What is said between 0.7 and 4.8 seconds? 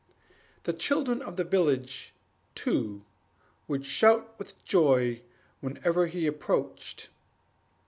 children of the village, too, would shout with